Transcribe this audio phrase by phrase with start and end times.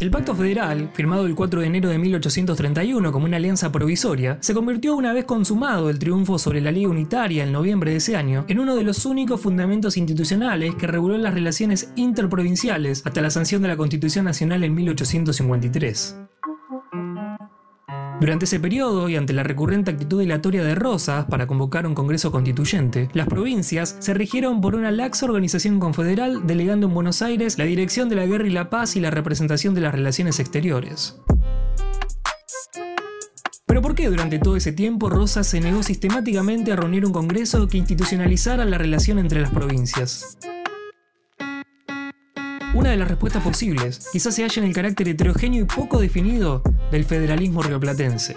[0.00, 4.54] El Pacto Federal, firmado el 4 de enero de 1831 como una alianza provisoria, se
[4.54, 8.44] convirtió una vez consumado el triunfo sobre la Liga Unitaria en noviembre de ese año
[8.46, 13.60] en uno de los únicos fundamentos institucionales que reguló las relaciones interprovinciales hasta la sanción
[13.60, 16.16] de la Constitución Nacional en 1853.
[18.20, 22.32] Durante ese periodo y ante la recurrente actitud dilatoria de Rosas para convocar un Congreso
[22.32, 27.64] Constituyente, las provincias se rigieron por una laxa organización confederal delegando en Buenos Aires la
[27.64, 31.16] dirección de la guerra y la paz y la representación de las relaciones exteriores.
[33.66, 37.68] Pero ¿por qué durante todo ese tiempo Rosas se negó sistemáticamente a reunir un Congreso
[37.68, 40.38] que institucionalizara la relación entre las provincias?
[42.78, 46.62] Una de las respuestas posibles quizás se halla en el carácter heterogéneo y poco definido
[46.92, 48.36] del federalismo rioplatense.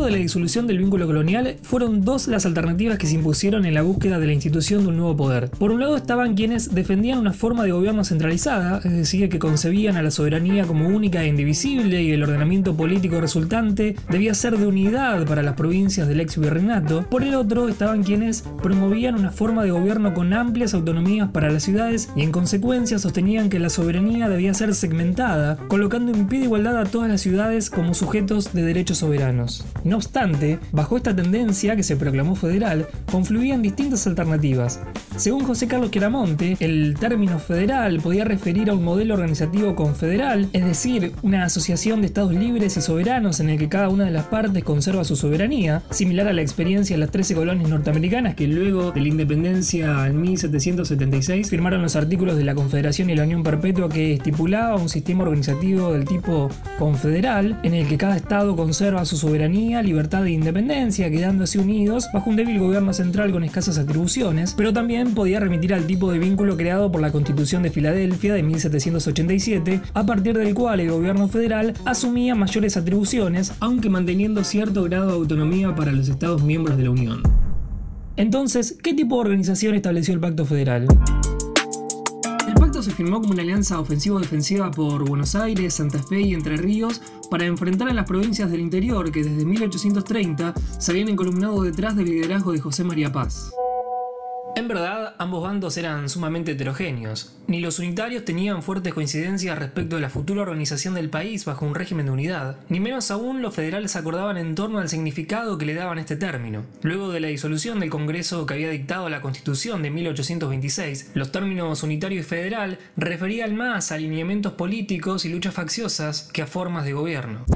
[0.00, 3.82] De la disolución del vínculo colonial, fueron dos las alternativas que se impusieron en la
[3.82, 5.50] búsqueda de la institución de un nuevo poder.
[5.50, 9.96] Por un lado estaban quienes defendían una forma de gobierno centralizada, es decir, que concebían
[9.96, 14.66] a la soberanía como única e indivisible y el ordenamiento político resultante debía ser de
[14.66, 17.04] unidad para las provincias del ex virreinato.
[17.10, 21.62] Por el otro estaban quienes promovían una forma de gobierno con amplias autonomías para las
[21.62, 26.46] ciudades y en consecuencia sostenían que la soberanía debía ser segmentada, colocando en pie de
[26.46, 29.64] igualdad a todas las ciudades como sujetos de derechos soberanos.
[29.90, 34.78] No obstante, bajo esta tendencia que se proclamó federal, confluían distintas alternativas.
[35.16, 40.64] Según José Carlos Queramonte, el término federal podía referir a un modelo organizativo confederal, es
[40.64, 44.26] decir, una asociación de estados libres y soberanos en el que cada una de las
[44.26, 48.92] partes conserva su soberanía, similar a la experiencia de las 13 colonias norteamericanas que luego
[48.92, 53.88] de la independencia en 1776 firmaron los artículos de la Confederación y la Unión Perpetua
[53.88, 59.16] que estipulaba un sistema organizativo del tipo confederal en el que cada estado conserva su
[59.16, 64.72] soberanía libertad e independencia, quedándose unidos bajo un débil gobierno central con escasas atribuciones, pero
[64.72, 69.80] también podía remitir al tipo de vínculo creado por la Constitución de Filadelfia de 1787,
[69.94, 75.14] a partir del cual el gobierno federal asumía mayores atribuciones, aunque manteniendo cierto grado de
[75.14, 77.22] autonomía para los Estados miembros de la Unión.
[78.16, 80.86] Entonces, ¿qué tipo de organización estableció el Pacto Federal?
[82.46, 86.56] El pacto se firmó como una alianza ofensivo-defensiva por Buenos Aires, Santa Fe y Entre
[86.56, 87.00] Ríos
[87.30, 92.06] para enfrentar a las provincias del interior que desde 1830 se habían encolumnado detrás del
[92.06, 93.52] liderazgo de José María Paz.
[94.60, 97.34] En verdad, ambos bandos eran sumamente heterogéneos.
[97.46, 101.74] Ni los unitarios tenían fuertes coincidencias respecto de la futura organización del país bajo un
[101.74, 105.72] régimen de unidad, ni menos aún los federales acordaban en torno al significado que le
[105.72, 106.66] daban este término.
[106.82, 111.82] Luego de la disolución del Congreso que había dictado la Constitución de 1826, los términos
[111.82, 116.92] unitario y federal referían más a alineamientos políticos y luchas facciosas que a formas de
[116.92, 117.46] gobierno.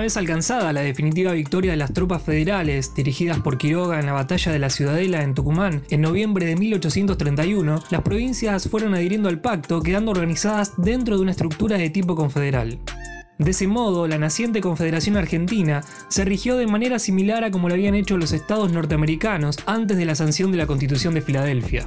[0.00, 4.14] Una vez alcanzada la definitiva victoria de las tropas federales dirigidas por Quiroga en la
[4.14, 9.42] batalla de la Ciudadela en Tucumán en noviembre de 1831, las provincias fueron adhiriendo al
[9.42, 12.78] pacto, quedando organizadas dentro de una estructura de tipo confederal.
[13.38, 17.74] De ese modo, la naciente Confederación Argentina se rigió de manera similar a como lo
[17.74, 21.86] habían hecho los estados norteamericanos antes de la sanción de la Constitución de Filadelfia.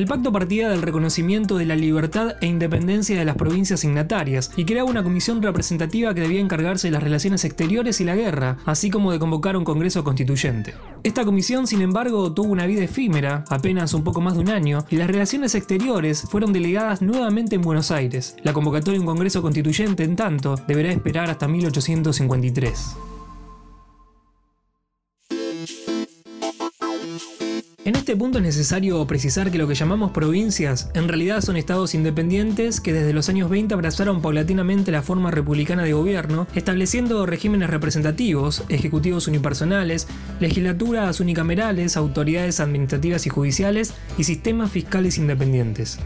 [0.00, 4.64] El pacto partía del reconocimiento de la libertad e independencia de las provincias signatarias y
[4.64, 8.88] creaba una comisión representativa que debía encargarse de las relaciones exteriores y la guerra, así
[8.88, 10.72] como de convocar un Congreso Constituyente.
[11.02, 14.86] Esta comisión, sin embargo, tuvo una vida efímera, apenas un poco más de un año,
[14.88, 18.36] y las relaciones exteriores fueron delegadas nuevamente en Buenos Aires.
[18.42, 23.09] La convocatoria de un Congreso Constituyente, en tanto, deberá esperar hasta 1853.
[28.10, 32.80] Este punto es necesario precisar que lo que llamamos provincias en realidad son estados independientes
[32.80, 38.64] que desde los años 20 abrazaron paulatinamente la forma republicana de gobierno, estableciendo regímenes representativos,
[38.68, 40.08] ejecutivos unipersonales,
[40.40, 46.00] legislaturas unicamerales, autoridades administrativas y judiciales y sistemas fiscales independientes.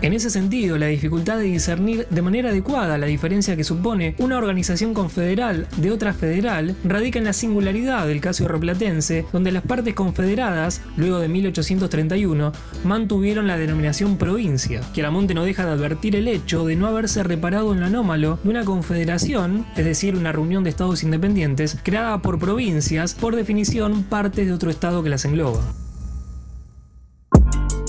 [0.00, 4.38] En ese sentido, la dificultad de discernir de manera adecuada la diferencia que supone una
[4.38, 9.94] organización confederal de otra federal radica en la singularidad del caso rioplatense, donde las partes
[9.94, 12.52] confederadas, luego de 1831,
[12.84, 14.82] mantuvieron la denominación provincia.
[14.94, 18.50] Quieramonte no deja de advertir el hecho de no haberse reparado en lo anómalo de
[18.50, 24.46] una confederación, es decir, una reunión de estados independientes, creada por provincias, por definición partes
[24.46, 25.60] de otro estado que las engloba.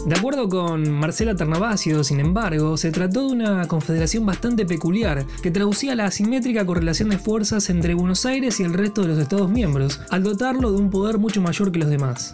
[0.09, 5.51] De acuerdo con Marcela Ternavasio, sin embargo, se trató de una confederación bastante peculiar que
[5.51, 9.51] traducía la asimétrica correlación de fuerzas entre Buenos Aires y el resto de los Estados
[9.51, 12.31] miembros, al dotarlo de un poder mucho mayor que los demás.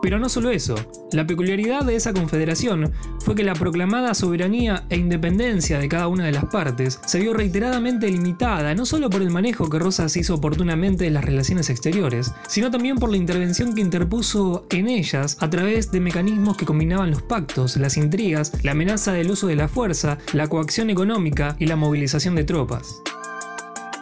[0.00, 0.76] Pero no solo eso,
[1.12, 6.24] la peculiaridad de esa confederación fue que la proclamada soberanía e independencia de cada una
[6.24, 10.34] de las partes se vio reiteradamente limitada no solo por el manejo que Rosas hizo
[10.34, 15.50] oportunamente de las relaciones exteriores, sino también por la intervención que interpuso en ellas a
[15.50, 19.68] través de mecanismos que combinaban los pactos, las intrigas, la amenaza del uso de la
[19.68, 23.02] fuerza, la coacción económica y la movilización de tropas.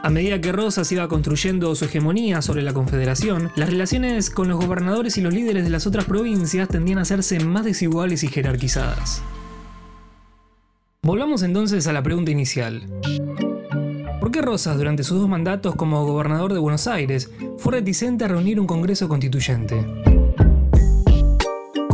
[0.06, 4.64] A medida que Rosas iba construyendo su hegemonía sobre la Confederación, las relaciones con los
[4.64, 9.20] gobernadores y los líderes de las otras provincias tendían a hacerse más desiguales y jerarquizadas.
[11.02, 12.86] Volvamos entonces a la pregunta inicial.
[14.20, 17.28] ¿Por qué Rosas, durante sus dos mandatos como gobernador de Buenos Aires,
[17.58, 19.84] fue reticente a reunir un Congreso Constituyente?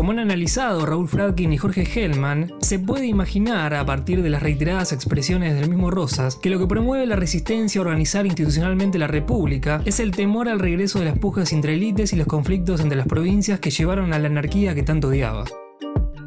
[0.03, 4.43] Como han analizado Raúl Fradkin y Jorge Hellman, se puede imaginar a partir de las
[4.43, 9.07] reiteradas expresiones del mismo Rosas que lo que promueve la resistencia a organizar institucionalmente la
[9.07, 12.97] República es el temor al regreso de las pujas entre élites y los conflictos entre
[12.97, 15.45] las provincias que llevaron a la anarquía que tanto odiaba.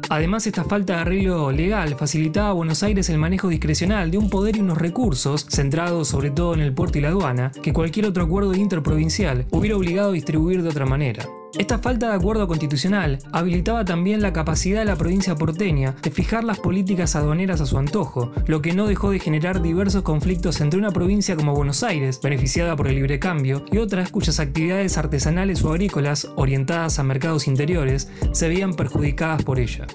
[0.08, 4.30] Además, esta falta de arreglo legal facilitaba a Buenos Aires el manejo discrecional de un
[4.30, 8.06] poder y unos recursos, centrados sobre todo en el puerto y la aduana, que cualquier
[8.06, 11.26] otro acuerdo interprovincial hubiera obligado a distribuir de otra manera.
[11.58, 16.44] Esta falta de acuerdo constitucional habilitaba también la capacidad de la provincia porteña de fijar
[16.44, 20.78] las políticas aduaneras a su antojo, lo que no dejó de generar diversos conflictos entre
[20.78, 25.64] una provincia como Buenos Aires, beneficiada por el libre cambio, y otras cuyas actividades artesanales
[25.64, 29.86] o agrícolas, orientadas a mercados interiores, se veían perjudicadas por ella.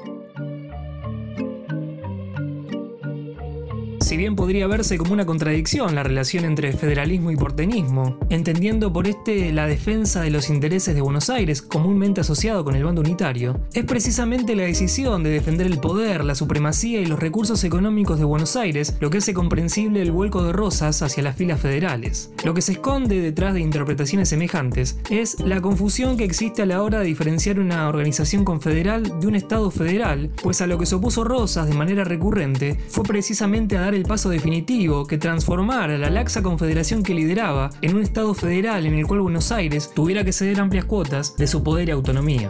[4.12, 9.08] Si bien podría verse como una contradicción la relación entre federalismo y porteñismo, entendiendo por
[9.08, 13.62] este la defensa de los intereses de Buenos Aires comúnmente asociado con el bando unitario,
[13.72, 18.26] es precisamente la decisión de defender el poder, la supremacía y los recursos económicos de
[18.26, 22.34] Buenos Aires lo que hace comprensible el vuelco de Rosas hacia las filas federales.
[22.44, 26.84] Lo que se esconde detrás de interpretaciones semejantes es la confusión que existe a la
[26.84, 30.96] hora de diferenciar una organización confederal de un Estado federal, pues a lo que se
[30.96, 35.96] opuso Rosas de manera recurrente fue precisamente a dar el el paso definitivo que transformara
[35.96, 40.24] la laxa confederación que lideraba en un Estado federal en el cual Buenos Aires tuviera
[40.24, 42.50] que ceder amplias cuotas de su poder y autonomía.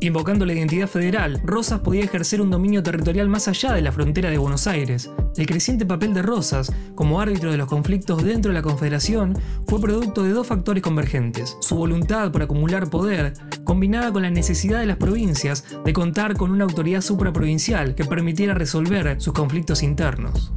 [0.00, 4.28] Invocando la identidad federal, Rosas podía ejercer un dominio territorial más allá de la frontera
[4.30, 5.10] de Buenos Aires.
[5.36, 9.80] El creciente papel de Rosas, como árbitro de los conflictos dentro de la Confederación, fue
[9.80, 11.56] producto de dos factores convergentes.
[11.60, 16.50] Su voluntad por acumular poder, combinada con la necesidad de las provincias de contar con
[16.50, 20.52] una autoridad supraprovincial que permitiera resolver sus conflictos internos.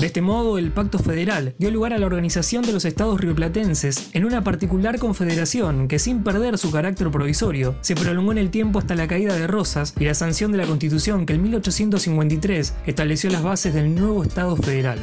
[0.00, 4.08] De este modo, el Pacto Federal dio lugar a la organización de los estados rioplatenses
[4.14, 8.78] en una particular confederación que sin perder su carácter provisorio, se prolongó en el tiempo
[8.78, 13.28] hasta la caída de Rosas y la sanción de la Constitución que en 1853 estableció
[13.28, 14.98] las bases del nuevo Estado federal.